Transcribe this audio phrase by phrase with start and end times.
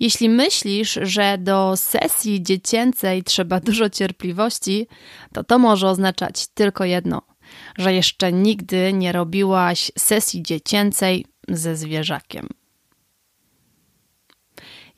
[0.00, 4.86] Jeśli myślisz, że do sesji dziecięcej trzeba dużo cierpliwości,
[5.32, 7.22] to to może oznaczać tylko jedno:
[7.78, 12.48] że jeszcze nigdy nie robiłaś sesji dziecięcej ze zwierzakiem.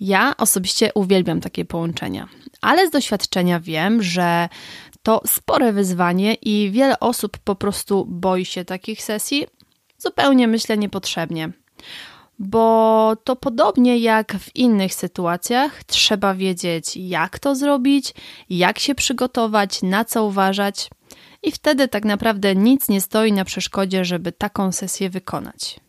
[0.00, 2.28] Ja osobiście uwielbiam takie połączenia,
[2.61, 4.48] ale z doświadczenia wiem, że
[5.03, 9.47] to spore wyzwanie i wiele osób po prostu boi się takich sesji,
[9.98, 11.53] zupełnie myślę niepotrzebnie.
[12.45, 18.15] Bo to podobnie jak w innych sytuacjach, trzeba wiedzieć, jak to zrobić,
[18.51, 20.91] jak się przygotować, na co uważać,
[21.43, 25.81] i wtedy tak naprawdę nic nie stoi na przeszkodzie, żeby taką sesję wykonać.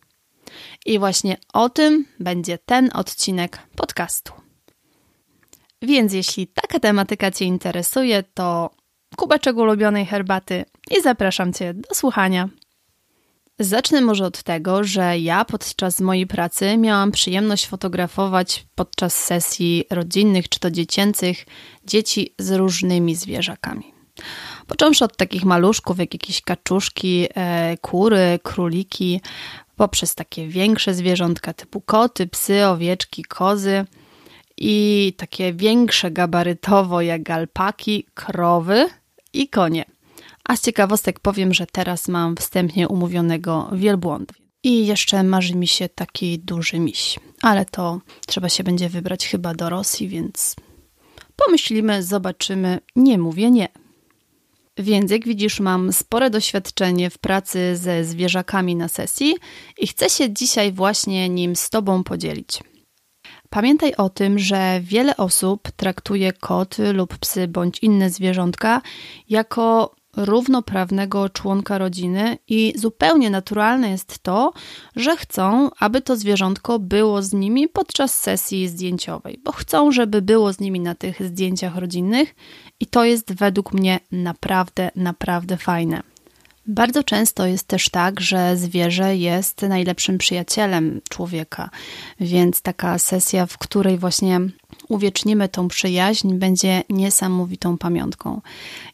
[0.86, 4.34] I właśnie o tym będzie ten odcinek podcastu.
[5.82, 8.70] Więc jeśli taka tematyka Cię interesuje, to
[9.16, 12.50] kubeczek ulubionej herbaty i zapraszam Cię do słuchania.
[13.60, 20.50] Zacznę może od tego, że ja podczas mojej pracy miałam przyjemność fotografować podczas sesji rodzinnych
[20.50, 21.46] czy to dziecięcych
[21.86, 23.94] dzieci z różnymi zwierzakami.
[24.68, 29.22] Począwszy od takich maluszków, jak jakieś kaczuszki, e, kury, króliki,
[29.76, 33.86] poprzez takie większe zwierzątka typu koty, psy, owieczki, kozy
[34.58, 38.90] i takie większe gabarytowo jak alpaki, krowy
[39.34, 39.93] i konie.
[40.50, 44.34] A z ciekawostek powiem, że teraz mam wstępnie umówionego wielbłąda.
[44.64, 47.20] I jeszcze marzy mi się taki duży miś.
[47.42, 50.56] Ale to trzeba się będzie wybrać chyba do Rosji, więc
[51.36, 52.80] pomyślimy, zobaczymy.
[52.96, 53.68] Nie mówię nie.
[54.78, 59.36] Więc jak widzisz, mam spore doświadczenie w pracy ze zwierzakami na sesji
[59.78, 62.64] i chcę się dzisiaj właśnie nim z Tobą podzielić.
[63.50, 68.82] Pamiętaj o tym, że wiele osób traktuje koty lub psy bądź inne zwierzątka
[69.30, 74.54] jako równoprawnego członka rodziny i zupełnie naturalne jest to,
[74.96, 80.54] że chcą, aby to zwierzątko było z nimi podczas sesji zdjęciowej, bo chcą, żeby było
[80.54, 82.36] z nimi na tych zdjęciach rodzinnych
[82.80, 86.13] i to jest według mnie naprawdę, naprawdę fajne.
[86.68, 91.70] Bardzo często jest też tak, że zwierzę jest najlepszym przyjacielem człowieka,
[92.20, 94.40] więc taka sesja, w której właśnie
[94.90, 98.42] uwiecznimy tą przyjaźń, będzie niesamowitą pamiątką.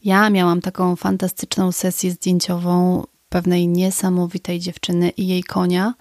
[0.04, 5.94] Ja miałam taką fantastyczną sesję zdjęciową pewnej niesamowitej dziewczyny i jej konia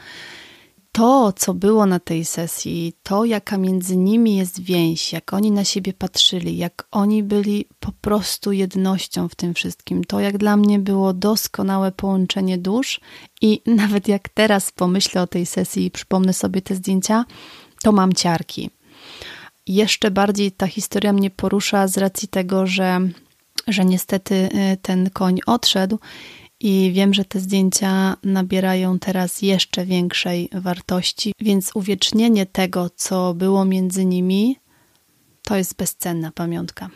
[0.92, 5.64] to, co było na tej sesji, to jaka między nimi jest więź, jak oni na
[5.64, 10.78] siebie patrzyli, jak oni byli po prostu jednością w tym wszystkim, to jak dla mnie
[10.78, 13.00] było doskonałe połączenie dusz
[13.40, 17.24] i nawet jak teraz pomyślę o tej sesji i przypomnę sobie te zdjęcia,
[17.82, 18.70] to mam ciarki.
[19.66, 23.00] Jeszcze bardziej ta historia mnie porusza z racji tego, że,
[23.68, 25.98] że niestety y, ten koń odszedł
[26.60, 33.64] i wiem, że te zdjęcia nabierają teraz jeszcze większej wartości, więc uwiecznienie tego, co było
[33.64, 34.56] między nimi,
[35.42, 36.90] to jest bezcenna pamiątka.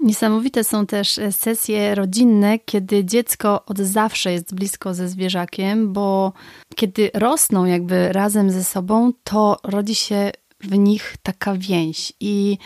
[0.00, 6.32] Niesamowite są też sesje rodzinne, kiedy dziecko od zawsze jest blisko ze zwierzakiem, bo
[6.74, 12.58] kiedy rosną jakby razem ze sobą, to rodzi się w nich taka więź i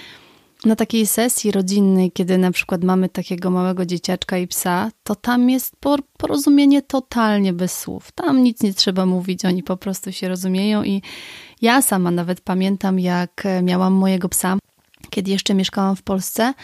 [0.64, 5.50] na takiej sesji rodzinnej, kiedy na przykład mamy takiego małego dzieciaczka i psa, to tam
[5.50, 5.76] jest
[6.18, 8.12] porozumienie totalnie bez słów.
[8.12, 11.02] Tam nic nie trzeba mówić, oni po prostu się rozumieją i
[11.62, 14.58] ja sama nawet pamiętam, jak miałam mojego psa,
[15.10, 16.54] kiedy jeszcze mieszkałam w Polsce,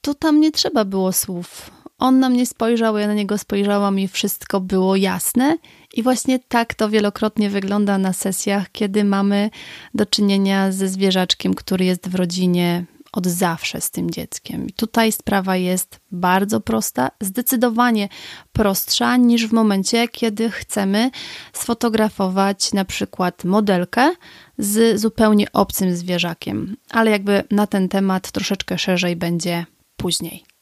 [0.00, 1.70] to tam nie trzeba było słów.
[1.98, 5.56] On na mnie spojrzał, ja na niego spojrzałam i wszystko było jasne.
[5.94, 9.50] I właśnie tak to wielokrotnie wygląda na sesjach, kiedy mamy
[9.94, 12.84] do czynienia ze zwierzaczkiem, który jest w rodzinie
[13.14, 14.66] od zawsze z tym dzieckiem.
[14.66, 18.08] I tutaj sprawa jest bardzo prosta, zdecydowanie
[18.52, 21.10] prostsza niż w momencie, kiedy chcemy
[21.52, 24.10] sfotografować na przykład modelkę
[24.58, 26.76] z zupełnie obcym zwierzakiem.
[26.90, 29.66] Ale jakby na ten temat troszeczkę szerzej będzie
[29.96, 30.53] później.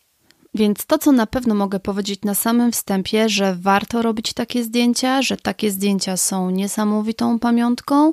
[0.55, 5.23] Więc to, co na pewno mogę powiedzieć na samym wstępie, że warto robić takie zdjęcia,
[5.23, 8.13] że takie zdjęcia są niesamowitą pamiątką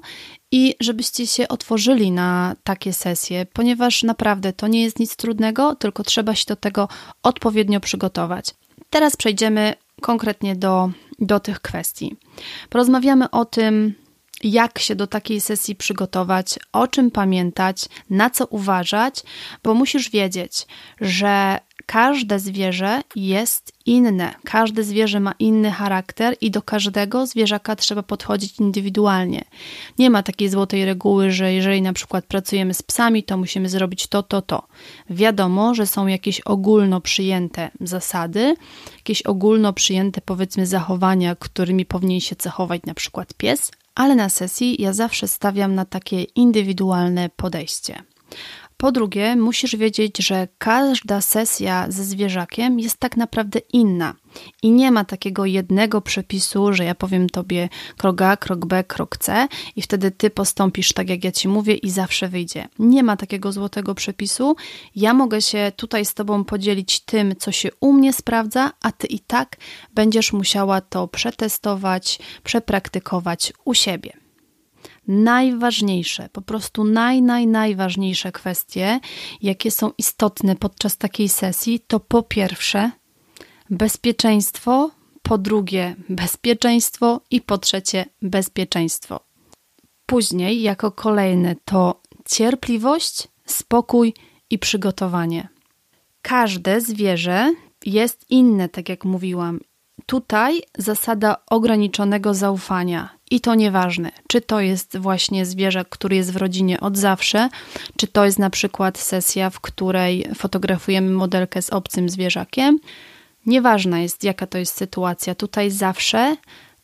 [0.51, 6.03] i żebyście się otworzyli na takie sesje, ponieważ naprawdę to nie jest nic trudnego, tylko
[6.03, 6.87] trzeba się do tego
[7.23, 8.45] odpowiednio przygotować.
[8.89, 12.15] Teraz przejdziemy konkretnie do, do tych kwestii.
[12.69, 13.93] Porozmawiamy o tym,
[14.43, 19.23] jak się do takiej sesji przygotować, o czym pamiętać, na co uważać,
[19.63, 20.67] bo musisz wiedzieć,
[21.01, 21.59] że
[21.89, 24.35] każde zwierzę jest inne.
[24.43, 29.45] Każde zwierzę ma inny charakter i do każdego zwierzaka trzeba podchodzić indywidualnie.
[29.99, 34.07] Nie ma takiej złotej reguły, że jeżeli na przykład pracujemy z psami, to musimy zrobić
[34.07, 34.67] to, to, to.
[35.09, 38.55] Wiadomo, że są jakieś ogólno przyjęte zasady,
[38.97, 44.81] jakieś ogólno przyjęte powiedzmy zachowania, którymi powinien się cechować na przykład pies, ale na sesji
[44.81, 48.03] ja zawsze stawiam na takie indywidualne podejście.
[48.81, 54.15] Po drugie, musisz wiedzieć, że każda sesja ze zwierzakiem jest tak naprawdę inna
[54.63, 59.17] i nie ma takiego jednego przepisu, że ja powiem tobie krok A, krok B, krok
[59.17, 62.67] C i wtedy ty postąpisz tak, jak ja ci mówię i zawsze wyjdzie.
[62.79, 64.55] Nie ma takiego złotego przepisu.
[64.95, 69.07] Ja mogę się tutaj z tobą podzielić tym, co się u mnie sprawdza, a ty
[69.07, 69.57] i tak
[69.93, 74.28] będziesz musiała to przetestować, przepraktykować u siebie
[75.09, 78.99] najważniejsze, po prostu naj, naj, najważniejsze kwestie,
[79.41, 82.91] jakie są istotne podczas takiej sesji, to po pierwsze
[83.69, 84.91] bezpieczeństwo,
[85.21, 89.19] po drugie bezpieczeństwo i po trzecie bezpieczeństwo.
[90.05, 94.13] Później, jako kolejne, to cierpliwość, spokój
[94.49, 95.47] i przygotowanie.
[96.21, 97.53] Każde zwierzę
[97.85, 99.59] jest inne, tak jak mówiłam.
[100.09, 106.35] Tutaj zasada ograniczonego zaufania i to nieważne, czy to jest właśnie zwierzę, który jest w
[106.35, 107.49] rodzinie od zawsze,
[107.97, 112.79] czy to jest na przykład sesja, w której fotografujemy modelkę z obcym zwierzakiem.
[113.45, 115.35] Nieważna jest, jaka to jest sytuacja.
[115.35, 116.37] Tutaj zawsze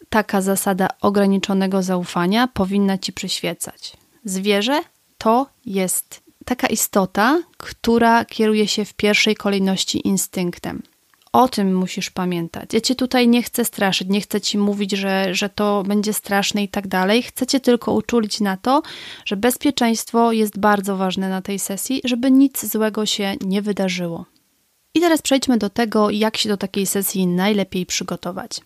[0.10, 3.98] taka zasada ograniczonego zaufania powinna ci przyświecać.
[4.26, 4.82] Zwierzę
[5.18, 10.82] to jest taka istota, która kieruje się w pierwszej kolejności instynktem.
[11.36, 12.74] O tym musisz pamiętać.
[12.74, 16.64] Ja cię tutaj nie chcę straszyć, nie chcę ci mówić, że, że to będzie straszne
[16.64, 17.24] i tak dalej.
[17.24, 18.82] Chcę cię tylko uczulić na to,
[19.26, 24.26] że bezpieczeństwo jest bardzo ważne na tej sesji, żeby nic złego się nie wydarzyło.
[24.94, 28.62] I teraz przejdźmy do tego, jak się do takiej sesji najlepiej przygotować.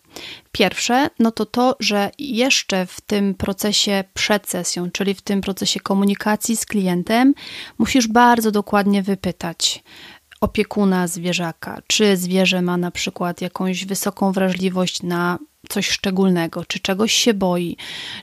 [0.52, 5.80] Pierwsze, no to to, że jeszcze w tym procesie przed sesją, czyli w tym procesie
[5.80, 7.34] komunikacji z klientem,
[7.78, 9.84] musisz bardzo dokładnie wypytać,
[10.42, 15.40] opiekuna zwierzaka, czy zwierzę ma na przykład jakąś wysoką wrażliwość na
[15.70, 17.78] coś szczególnego, czy czegoś się boi,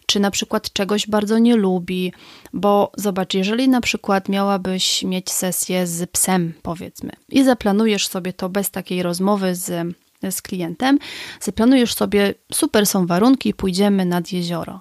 [0.07, 2.13] czy na przykład czegoś bardzo nie lubi,
[2.53, 8.49] bo zobacz, jeżeli na przykład miałabyś mieć sesję z psem, powiedzmy, i zaplanujesz sobie to
[8.49, 9.95] bez takiej rozmowy z,
[10.31, 10.99] z klientem,
[11.41, 14.81] zaplanujesz sobie, super są warunki, pójdziemy nad jezioro.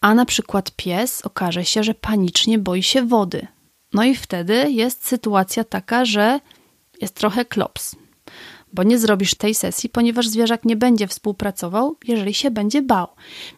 [0.00, 3.46] A na przykład pies okaże się, że panicznie boi się wody.
[3.92, 6.40] No i wtedy jest sytuacja taka, że
[7.00, 7.96] jest trochę klops,
[8.72, 13.06] bo nie zrobisz tej sesji, ponieważ zwierzak nie będzie współpracował, jeżeli się będzie bał.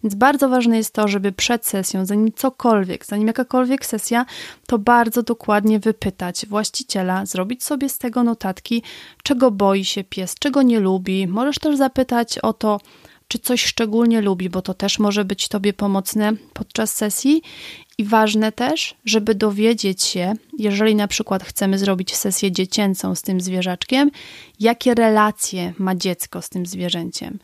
[0.05, 4.27] Więc bardzo ważne jest to, żeby przed sesją, zanim cokolwiek, zanim jakakolwiek sesja,
[4.67, 8.83] to bardzo dokładnie wypytać właściciela, zrobić sobie z tego notatki,
[9.23, 11.27] czego boi się pies, czego nie lubi.
[11.27, 12.81] Możesz też zapytać o to,
[13.29, 17.43] czy coś szczególnie lubi, bo to też może być Tobie pomocne podczas sesji.
[17.99, 23.41] I ważne też, żeby dowiedzieć się, jeżeli na przykład chcemy zrobić sesję dziecięcą z tym
[23.41, 24.11] zwierzaczkiem,
[24.61, 27.39] jakie relacje ma dziecko z tym zwierzęciem.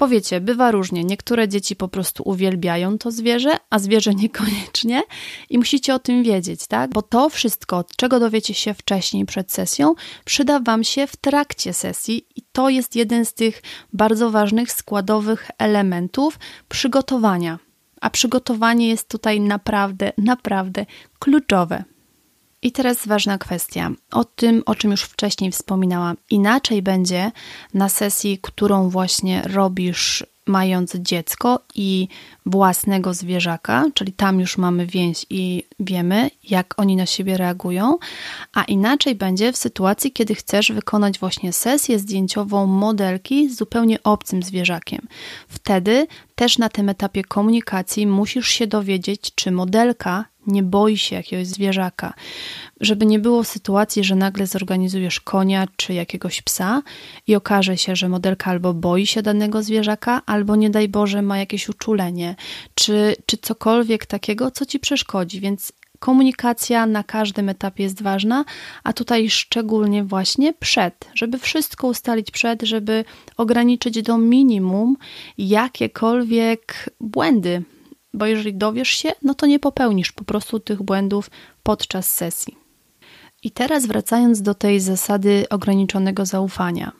[0.00, 1.04] Bo wiecie, bywa różnie.
[1.04, 5.02] Niektóre dzieci po prostu uwielbiają to zwierzę, a zwierzę niekoniecznie
[5.50, 6.90] i musicie o tym wiedzieć, tak?
[6.90, 12.26] Bo to wszystko, czego dowiecie się wcześniej przed sesją, przyda Wam się w trakcie sesji
[12.36, 16.38] i to jest jeden z tych bardzo ważnych składowych elementów
[16.68, 17.58] przygotowania.
[18.00, 20.86] A przygotowanie jest tutaj naprawdę, naprawdę
[21.18, 21.84] kluczowe.
[22.62, 23.90] I teraz ważna kwestia.
[24.10, 26.16] O tym, o czym już wcześniej wspominałam.
[26.30, 27.32] Inaczej będzie
[27.74, 32.08] na sesji, którą właśnie robisz mając dziecko i
[32.46, 37.98] własnego zwierzaka, czyli tam już mamy więź i wiemy, jak oni na siebie reagują,
[38.54, 44.42] a inaczej będzie w sytuacji, kiedy chcesz wykonać właśnie sesję zdjęciową modelki z zupełnie obcym
[44.42, 45.08] zwierzakiem.
[45.48, 51.46] Wtedy też na tym etapie komunikacji musisz się dowiedzieć, czy modelka nie boi się jakiegoś
[51.46, 52.14] zwierzaka,
[52.80, 56.82] żeby nie było sytuacji, że nagle zorganizujesz konia czy jakiegoś psa
[57.26, 61.38] i okaże się, że modelka albo boi się danego zwierzaka, albo nie daj Boże ma
[61.38, 62.36] jakieś uczulenie,
[62.74, 65.40] czy, czy cokolwiek takiego, co ci przeszkodzi.
[65.40, 68.44] Więc komunikacja na każdym etapie jest ważna,
[68.84, 73.04] a tutaj szczególnie właśnie przed, żeby wszystko ustalić przed, żeby
[73.36, 74.96] ograniczyć do minimum
[75.38, 77.62] jakiekolwiek błędy,
[78.14, 81.30] bo jeżeli dowiesz się, no to nie popełnisz po prostu tych błędów
[81.62, 82.56] podczas sesji.
[83.42, 86.92] I teraz wracając do tej zasady ograniczonego zaufania.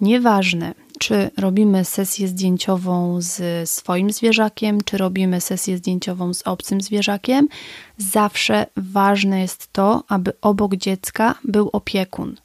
[0.00, 7.48] Nieważne, czy robimy sesję zdjęciową z swoim zwierzakiem, czy robimy sesję zdjęciową z obcym zwierzakiem,
[7.98, 12.36] zawsze ważne jest to, aby obok dziecka był opiekun.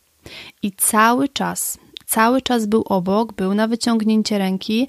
[0.63, 4.87] I cały czas, cały czas był obok, był na wyciągnięcie ręki,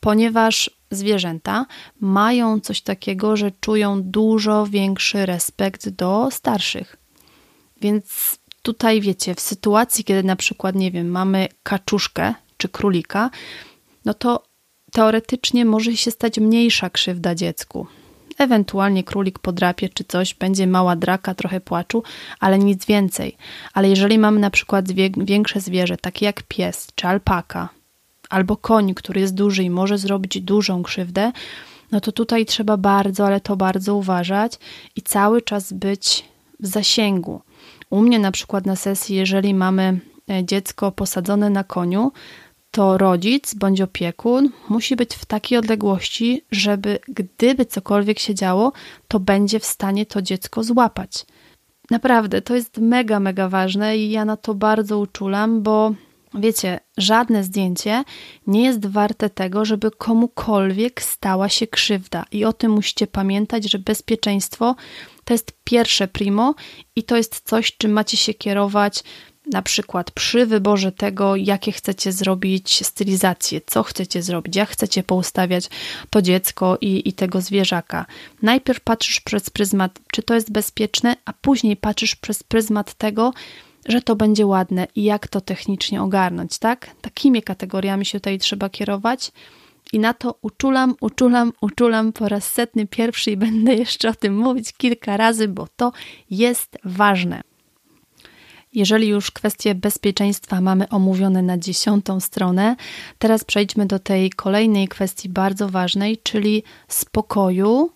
[0.00, 1.66] ponieważ zwierzęta
[2.00, 6.96] mają coś takiego, że czują dużo większy respekt do starszych.
[7.80, 13.30] Więc tutaj wiecie, w sytuacji, kiedy na przykład, nie wiem, mamy kaczuszkę czy królika,
[14.04, 14.42] no to
[14.92, 17.86] teoretycznie może się stać mniejsza krzywda dziecku.
[18.38, 22.02] Ewentualnie królik podrapie czy coś, będzie mała draka, trochę płaczu,
[22.40, 23.36] ale nic więcej.
[23.74, 27.68] Ale jeżeli mamy na przykład większe zwierzę, takie jak pies czy alpaka,
[28.28, 31.32] albo koń, który jest duży i może zrobić dużą krzywdę,
[31.92, 34.58] no to tutaj trzeba bardzo, ale to bardzo uważać
[34.96, 36.24] i cały czas być
[36.60, 37.40] w zasięgu.
[37.90, 42.12] U mnie na przykład na sesji, jeżeli mamy e, dziecko posadzone na koniu,
[42.70, 48.72] to rodzic bądź opiekun musi być w takiej odległości, żeby gdyby cokolwiek się działo,
[49.08, 51.26] to będzie w stanie to dziecko złapać.
[51.90, 55.94] Naprawdę, to jest mega, mega ważne i ja na to bardzo uczulam, bo
[56.34, 58.04] wiecie, żadne zdjęcie
[58.46, 62.24] nie jest warte tego, żeby komukolwiek stała się krzywda.
[62.32, 64.76] I o tym musicie pamiętać, że bezpieczeństwo
[65.24, 66.54] to jest pierwsze primo
[66.96, 69.02] i to jest coś, czym macie się kierować
[69.52, 75.68] na przykład przy wyborze tego, jakie chcecie zrobić stylizację, co chcecie zrobić, jak chcecie poustawiać
[76.10, 78.06] to dziecko i, i tego zwierzaka.
[78.42, 83.32] Najpierw patrzysz przez pryzmat, czy to jest bezpieczne, a później patrzysz przez pryzmat tego,
[83.88, 86.90] że to będzie ładne i jak to technicznie ogarnąć, tak?
[87.00, 89.32] Takimi kategoriami się tutaj trzeba kierować.
[89.92, 94.38] I na to uczulam, uczulam, uczulam po raz setny pierwszy i będę jeszcze o tym
[94.38, 95.92] mówić kilka razy, bo to
[96.30, 97.40] jest ważne.
[98.72, 102.76] Jeżeli już kwestie bezpieczeństwa mamy omówione na dziesiątą stronę,
[103.18, 107.90] teraz przejdźmy do tej kolejnej kwestii bardzo ważnej, czyli spokoju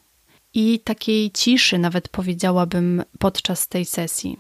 [0.55, 4.39] i takiej ciszy, nawet powiedziałabym, podczas tej sesji.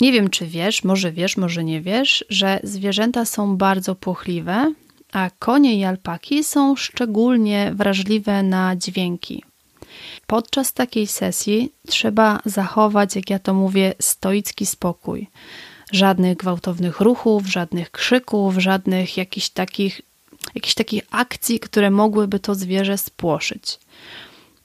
[0.00, 4.72] Nie wiem, czy wiesz, może wiesz, może nie wiesz, że zwierzęta są bardzo płochliwe,
[5.12, 9.42] a konie i alpaki są szczególnie wrażliwe na dźwięki.
[10.26, 15.26] Podczas takiej sesji trzeba zachować, jak ja to mówię, stoicki spokój.
[15.92, 20.00] Żadnych gwałtownych ruchów, żadnych krzyków, żadnych jakichś takich,
[20.54, 23.78] jakichś takich akcji, które mogłyby to zwierzę spłoszyć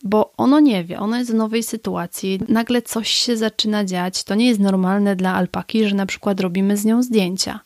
[0.03, 4.23] bo ono nie wie, ono jest w nowej sytuacji, nagle coś się zaczyna dziać.
[4.23, 7.59] To nie jest normalne dla alpaki, że na przykład robimy z nią zdjęcia.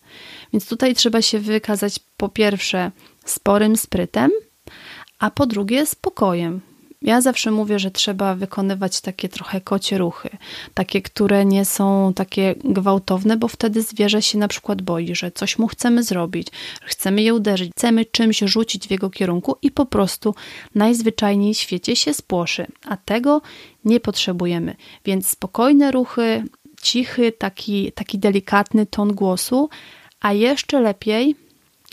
[0.54, 2.92] Więc tutaj trzeba się wykazać po pierwsze
[3.26, 4.32] sporym sprytem,
[5.20, 6.62] a po drugie spokojem.
[7.06, 10.30] Ja zawsze mówię, że trzeba wykonywać takie trochę kocie ruchy,
[10.74, 15.60] takie, które nie są takie gwałtowne, bo wtedy zwierzę się na przykład boi, że coś
[15.60, 16.48] mu chcemy zrobić,
[16.82, 20.36] chcemy je uderzyć, chcemy czymś rzucić w jego kierunku i po prostu
[20.76, 23.42] najzwyczajniej w świecie się spłoszy, a tego
[23.86, 24.76] nie potrzebujemy.
[25.06, 26.44] Więc spokojne ruchy,
[26.82, 29.70] cichy, taki, taki delikatny ton głosu,
[30.22, 31.36] a jeszcze lepiej,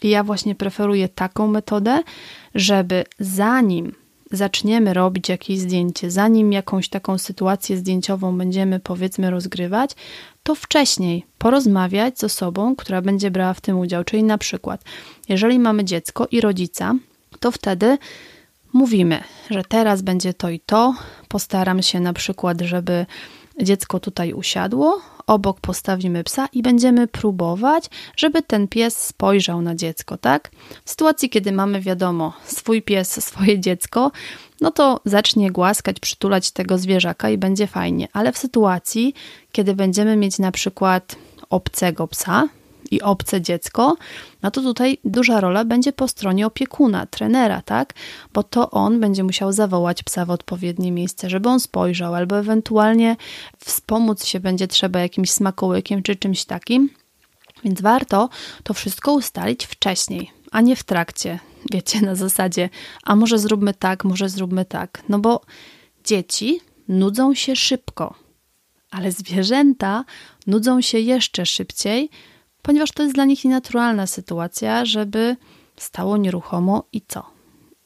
[0.03, 2.03] ja właśnie preferuję taką metodę,
[2.55, 4.02] żeby zanim
[4.33, 9.91] zaczniemy robić jakieś zdjęcie, zanim jakąś taką sytuację zdjęciową będziemy powiedzmy rozgrywać,
[10.43, 14.05] to wcześniej porozmawiać z osobą, która będzie brała w tym udział.
[14.05, 14.85] Czyli na przykład,
[15.29, 16.95] jeżeli mamy dziecko i rodzica,
[17.41, 17.99] to wtedy
[18.73, 19.21] mówimy,
[19.51, 20.95] że teraz będzie to i to.
[21.29, 23.07] Postaram się na przykład, żeby
[23.63, 30.17] dziecko tutaj usiadło, obok postawimy psa i będziemy próbować, żeby ten pies spojrzał na dziecko,
[30.17, 30.51] tak?
[30.85, 34.11] W sytuacji, kiedy mamy, wiadomo, swój pies, swoje dziecko,
[34.61, 39.15] no to zacznie głaskać, przytulać tego zwierzaka i będzie fajnie, ale w sytuacji,
[39.53, 41.17] kiedy będziemy mieć na przykład
[41.51, 42.49] obcego psa,
[42.93, 43.97] i obce dziecko,
[44.43, 47.95] no to tutaj duża rola będzie po stronie opiekuna, trenera, tak?
[48.33, 53.17] Bo to on będzie musiał zawołać psa w odpowiednie miejsce, żeby on spojrzał, albo ewentualnie
[53.65, 56.91] wspomóc się będzie trzeba jakimś smakołykiem czy czymś takim.
[57.65, 58.29] Więc warto
[58.63, 61.39] to wszystko ustalić wcześniej, a nie w trakcie.
[61.73, 62.69] Wiecie, na zasadzie,
[63.03, 65.03] a może zróbmy tak, może zróbmy tak.
[65.09, 65.41] No bo
[66.05, 68.15] dzieci nudzą się szybko,
[68.91, 70.05] ale zwierzęta
[70.47, 72.11] nudzą się jeszcze szybciej,
[72.63, 75.37] ponieważ to jest dla nich nienaturalna sytuacja, żeby
[75.77, 77.31] stało nieruchomo i co?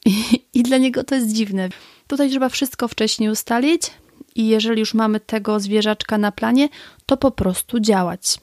[0.05, 1.69] I, I, dla niego to jest dziwne.
[2.07, 3.91] Tutaj trzeba wszystko wcześniej ustalić,
[4.35, 6.69] i jeżeli już mamy tego zwierzaczka na planie,
[7.05, 8.37] to po prostu działać.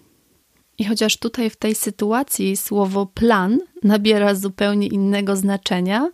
[0.79, 6.11] I chociaż tutaj w tej sytuacji słowo plan nabiera zupełnie innego znaczenia,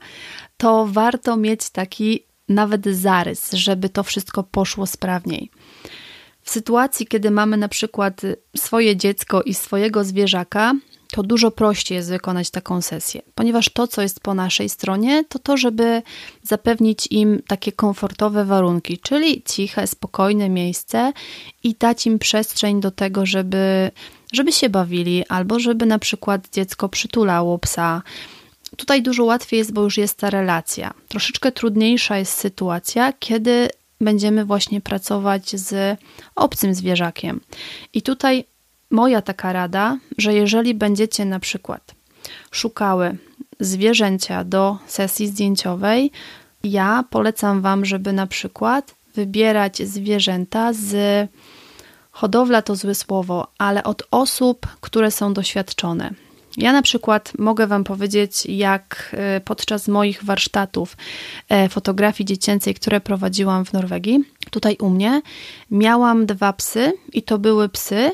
[0.56, 5.50] to warto mieć taki nawet zarys, żeby to wszystko poszło sprawniej.
[6.42, 8.20] W sytuacji, kiedy mamy na przykład
[8.56, 10.74] swoje dziecko i swojego zwierzaka,
[11.12, 15.38] to dużo prościej jest wykonać taką sesję, ponieważ to, co jest po naszej stronie, to
[15.38, 16.02] to, żeby
[16.42, 21.12] zapewnić im takie komfortowe warunki, czyli ciche, spokojne miejsce
[21.62, 23.90] i dać im przestrzeń do tego, żeby,
[24.32, 28.02] żeby się bawili, albo żeby na przykład dziecko przytulało psa.
[28.76, 30.94] Tutaj dużo łatwiej jest, bo już jest ta relacja.
[31.08, 33.68] Troszeczkę trudniejsza jest sytuacja, kiedy
[34.00, 35.98] będziemy właśnie pracować z
[36.34, 37.40] obcym zwierzakiem.
[37.94, 38.44] I tutaj
[38.90, 41.94] moja taka rada, że jeżeli będziecie na przykład
[42.50, 43.16] szukały
[43.60, 46.10] zwierzęcia do sesji zdjęciowej,
[46.64, 51.28] ja polecam Wam, żeby na przykład wybierać zwierzęta z
[52.10, 56.10] hodowla to złe słowo, ale od osób, które są doświadczone.
[56.56, 60.96] Ja na przykład mogę Wam powiedzieć, jak e, podczas moich warsztatów
[61.48, 65.22] e, fotografii dziecięcej, które prowadziłam w Norwegii, tutaj u mnie,
[65.70, 68.10] miałam dwa psy i to były psy,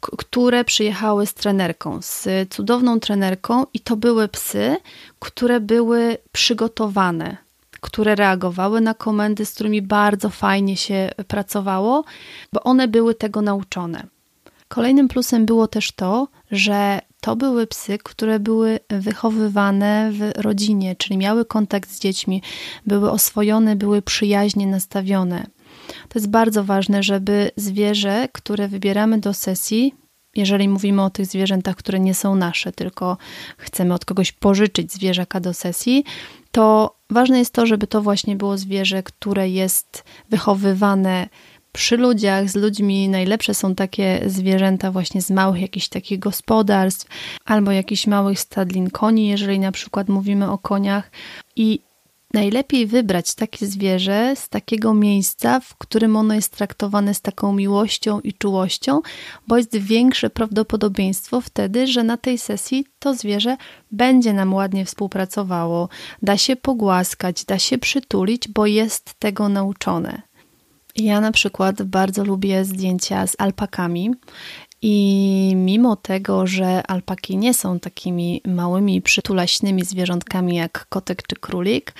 [0.00, 4.76] które przyjechały z trenerką, z cudowną trenerką, i to były psy,
[5.18, 7.36] które były przygotowane,
[7.80, 12.04] które reagowały na komendy, z którymi bardzo fajnie się pracowało,
[12.52, 14.06] bo one były tego nauczone.
[14.68, 21.16] Kolejnym plusem było też to, że to były psy, które były wychowywane w rodzinie, czyli
[21.16, 22.42] miały kontakt z dziećmi,
[22.86, 25.46] były oswojone, były przyjaźnie nastawione.
[26.08, 29.94] To jest bardzo ważne, żeby zwierzę, które wybieramy do sesji,
[30.36, 33.16] jeżeli mówimy o tych zwierzętach, które nie są nasze, tylko
[33.56, 36.04] chcemy od kogoś pożyczyć zwierzaka do sesji,
[36.52, 41.28] to ważne jest to, żeby to właśnie było zwierzę, które jest wychowywane
[41.72, 43.08] przy ludziach, z ludźmi.
[43.08, 47.06] Najlepsze są takie zwierzęta właśnie z małych jakichś takich gospodarstw
[47.44, 51.10] albo jakichś małych stadlin koni, jeżeli na przykład mówimy o koniach.
[51.56, 51.80] I
[52.34, 58.20] Najlepiej wybrać takie zwierzę z takiego miejsca, w którym ono jest traktowane z taką miłością
[58.20, 59.00] i czułością,
[59.46, 63.56] bo jest większe prawdopodobieństwo wtedy, że na tej sesji to zwierzę
[63.90, 65.88] będzie nam ładnie współpracowało,
[66.22, 70.22] da się pogłaskać, da się przytulić, bo jest tego nauczone.
[70.96, 74.10] Ja na przykład bardzo lubię zdjęcia z alpakami
[74.82, 81.94] i mimo tego, że alpaki nie są takimi małymi, przytulaśnymi zwierzątkami jak kotek czy królik,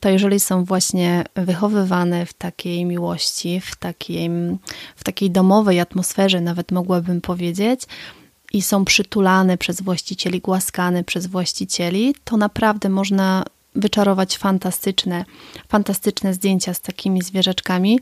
[0.00, 4.30] to jeżeli są właśnie wychowywane w takiej miłości, w takiej,
[4.96, 7.80] w takiej domowej atmosferze, nawet mogłabym powiedzieć,
[8.52, 15.24] i są przytulane przez właścicieli, głaskane przez właścicieli, to naprawdę można wyczarować fantastyczne,
[15.68, 18.00] fantastyczne zdjęcia z takimi zwierzaczkami.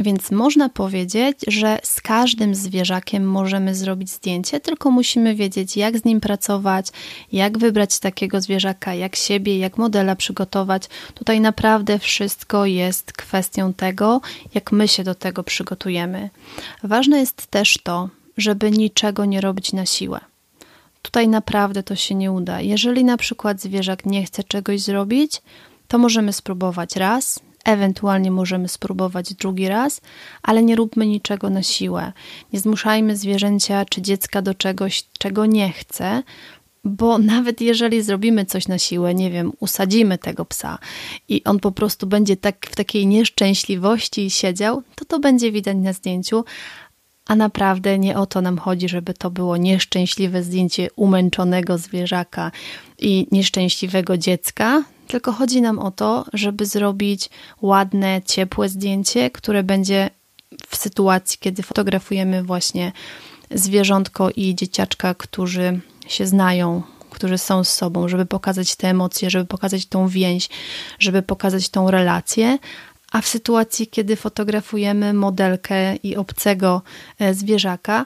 [0.00, 6.04] Więc można powiedzieć, że z każdym zwierzakiem możemy zrobić zdjęcie, tylko musimy wiedzieć, jak z
[6.04, 6.86] nim pracować,
[7.32, 10.82] jak wybrać takiego zwierzaka, jak siebie, jak modela przygotować.
[11.14, 14.20] Tutaj naprawdę wszystko jest kwestią tego,
[14.54, 16.30] jak my się do tego przygotujemy.
[16.82, 20.20] Ważne jest też to, żeby niczego nie robić na siłę.
[21.02, 22.60] Tutaj naprawdę to się nie uda.
[22.60, 25.42] Jeżeli na przykład zwierzak nie chce czegoś zrobić,
[25.88, 30.00] to możemy spróbować raz, Ewentualnie możemy spróbować drugi raz,
[30.42, 32.12] ale nie róbmy niczego na siłę.
[32.52, 36.22] Nie zmuszajmy zwierzęcia czy dziecka do czegoś, czego nie chce,
[36.84, 40.78] bo nawet jeżeli zrobimy coś na siłę, nie wiem, usadzimy tego psa
[41.28, 45.92] i on po prostu będzie tak w takiej nieszczęśliwości siedział, to to będzie widać na
[45.92, 46.44] zdjęciu,
[47.26, 52.52] a naprawdę nie o to nam chodzi, żeby to było nieszczęśliwe zdjęcie umęczonego zwierzaka
[52.98, 57.30] i nieszczęśliwego dziecka, tylko chodzi nam o to, żeby zrobić
[57.62, 60.10] ładne, ciepłe zdjęcie, które będzie
[60.68, 62.92] w sytuacji, kiedy fotografujemy właśnie
[63.50, 69.44] zwierzątko i dzieciaczka, którzy się znają, którzy są z sobą, żeby pokazać te emocje, żeby
[69.44, 70.48] pokazać tą więź,
[70.98, 72.58] żeby pokazać tą relację.
[73.12, 76.82] A w sytuacji, kiedy fotografujemy modelkę i obcego
[77.18, 78.04] e, zwierzaka,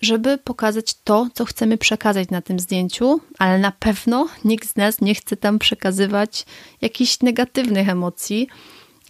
[0.00, 5.00] żeby pokazać to, co chcemy przekazać na tym zdjęciu, ale na pewno nikt z nas
[5.00, 6.46] nie chce tam przekazywać
[6.80, 8.48] jakichś negatywnych emocji,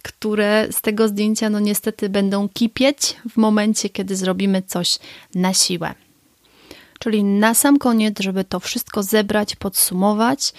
[0.01, 4.99] które z tego zdjęcia, no niestety, będą kipieć w momencie, kiedy zrobimy coś
[5.35, 5.93] na siłę.
[6.99, 10.53] Czyli na sam koniec, żeby to wszystko zebrać, podsumować,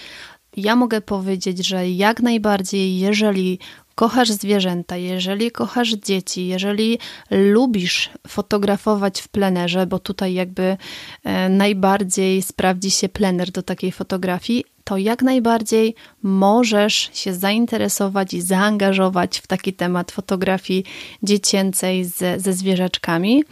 [0.56, 3.58] ja mogę powiedzieć, że jak najbardziej, jeżeli
[3.94, 6.98] kochasz zwierzęta, jeżeli kochasz dzieci, jeżeli
[7.30, 10.76] lubisz fotografować w plenerze, bo tutaj jakby
[11.24, 18.40] e, najbardziej sprawdzi się plener do takiej fotografii, to jak najbardziej możesz się zainteresować i
[18.40, 20.84] zaangażować w taki temat fotografii
[21.22, 23.44] dziecięcej ze, ze zwierzaczkami.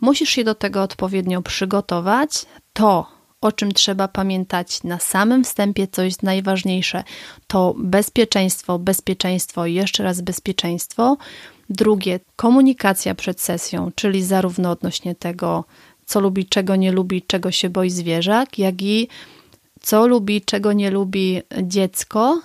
[0.00, 2.46] Musisz się do tego odpowiednio przygotować.
[2.72, 3.06] To,
[3.42, 7.04] o czym trzeba pamiętać na samym wstępie, co jest najważniejsze,
[7.46, 11.16] to bezpieczeństwo, bezpieczeństwo jeszcze raz bezpieczeństwo.
[11.70, 15.64] Drugie, komunikacja przed sesją, czyli zarówno odnośnie tego,
[16.06, 19.08] co lubi, czego nie lubi, czego się boi zwierzak, jak i
[19.80, 22.40] co lubi, czego nie lubi dziecko.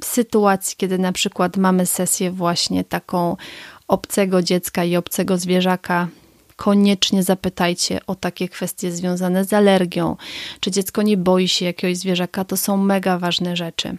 [0.00, 3.36] W sytuacji, kiedy na przykład mamy sesję właśnie taką
[3.88, 6.08] obcego dziecka i obcego zwierzaka,
[6.58, 10.16] koniecznie zapytajcie o takie kwestie związane z alergią,
[10.60, 13.96] czy dziecko nie boi się jakiegoś zwierzaka, to są mega ważne rzeczy.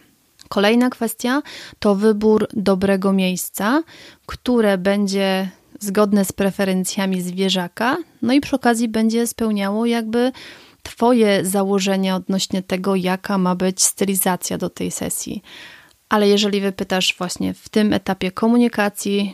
[0.50, 1.42] Kolejna kwestia
[1.80, 3.84] to wybór dobrego miejsca,
[4.26, 10.32] które będzie zgodne z preferencjami zwierzaka, no i przy okazji będzie spełniało jakby
[10.84, 15.44] Twoje założenia odnośnie tego, jaka ma być stylizacja do tej sesji.
[16.10, 19.34] Ale jeżeli wypytasz właśnie w tym etapie komunikacji,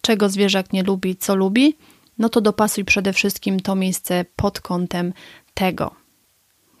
[0.00, 1.76] czego zwierzak nie lubi, co lubi,
[2.18, 5.12] no to dopasuj przede wszystkim to miejsce pod kątem
[5.54, 5.94] tego.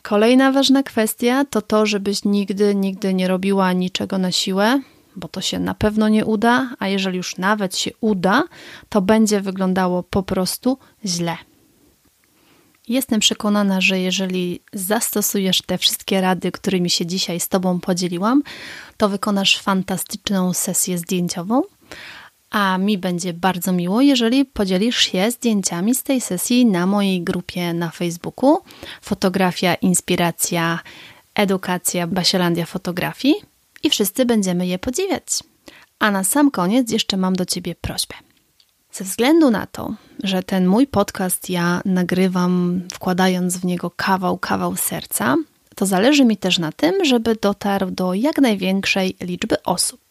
[0.02, 4.80] Kolejna ważna kwestia to to, żebyś nigdy, nigdy nie robiła niczego na siłę,
[5.16, 8.44] bo to się na pewno nie uda, a jeżeli już nawet się uda,
[8.88, 11.36] to będzie wyglądało po prostu źle.
[12.88, 18.42] Jestem przekonana, że jeżeli zastosujesz te wszystkie rady, którymi się dzisiaj z Tobą podzieliłam,
[18.96, 21.62] to wykonasz fantastyczną sesję zdjęciową,
[22.50, 27.74] a mi będzie bardzo miło, jeżeli podzielisz się zdjęciami z tej sesji na mojej grupie
[27.74, 28.58] na Facebooku
[29.02, 30.78] Fotografia, Inspiracja,
[31.34, 33.34] Edukacja, Basielandia Fotografii
[33.82, 35.24] i wszyscy będziemy je podziwiać.
[35.98, 38.14] A na sam koniec jeszcze mam do Ciebie prośbę.
[38.92, 44.76] Ze względu na to, że ten mój podcast ja nagrywam wkładając w niego kawał, kawał
[44.76, 45.36] serca,
[45.74, 50.07] to zależy mi też na tym, żeby dotarł do jak największej liczby osób.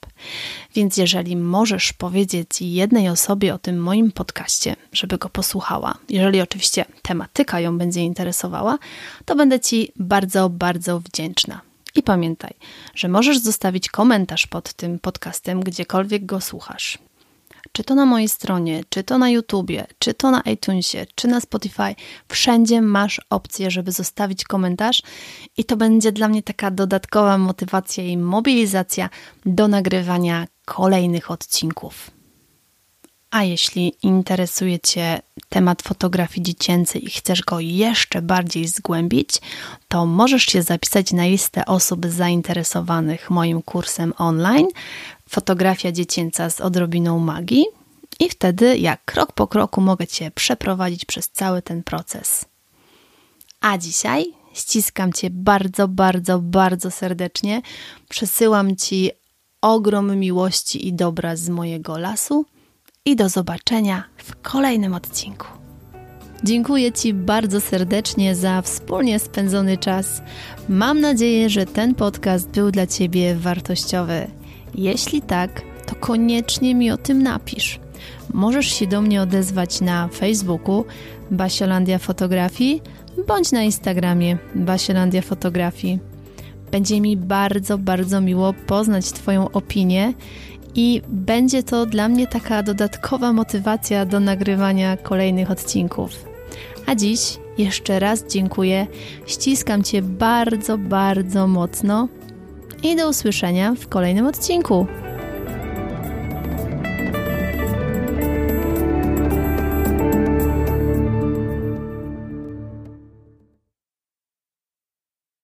[0.76, 6.86] Więc jeżeli możesz powiedzieć jednej osobie o tym moim podcaście, żeby go posłuchała, jeżeli oczywiście
[7.02, 8.78] tematyka ją będzie interesowała,
[9.26, 11.62] to będę Ci bardzo, bardzo wdzięczna.
[11.96, 12.54] I pamiętaj,
[12.96, 16.98] że możesz zostawić komentarz pod tym podcastem, gdziekolwiek go słuchasz
[17.72, 21.42] czy to na mojej stronie, czy to na YouTubie, czy to na iTunesie, czy na
[21.42, 21.96] Spotify,
[22.30, 25.02] wszędzie masz opcję, żeby zostawić komentarz
[25.58, 29.10] i to będzie dla mnie taka dodatkowa motywacja i mobilizacja
[29.46, 32.12] do nagrywania kolejnych odcinków.
[33.32, 39.30] A jeśli interesuje Cię temat fotografii dziecięcej i chcesz go jeszcze bardziej zgłębić,
[39.88, 44.68] to możesz się zapisać na listę osób zainteresowanych moim kursem online
[45.28, 47.66] fotografia dziecięca z odrobiną magii,
[48.20, 52.46] i wtedy, jak krok po kroku, mogę Cię przeprowadzić przez cały ten proces.
[53.62, 57.62] A dzisiaj ściskam Cię bardzo, bardzo, bardzo serdecznie.
[58.10, 59.12] Przesyłam Ci
[59.62, 62.46] ogrom miłości i dobra z mojego lasu
[63.06, 65.48] i do zobaczenia w kolejnym odcinku.
[66.44, 70.22] Dziękuję Ci bardzo serdecznie za wspólnie spędzony czas.
[70.70, 74.28] Mam nadzieję, że ten podcast był dla Ciebie wartościowy.
[74.78, 77.80] Jeśli tak, to koniecznie mi o tym napisz.
[78.34, 80.86] Możesz się do mnie odezwać na Facebooku
[81.32, 82.82] Basiolandia Fotografii
[83.28, 86.00] bądź na Instagramie Basiolandia Fotografii.
[86.72, 90.14] Będzie mi bardzo, bardzo miło poznać Twoją opinię
[90.76, 96.26] i będzie to dla mnie taka dodatkowa motywacja do nagrywania kolejnych odcinków.
[96.86, 98.88] A dziś jeszcze raz dziękuję,
[99.26, 102.08] ściskam Cię bardzo, bardzo mocno
[102.84, 104.88] i do usłyszenia w kolejnym odcinku.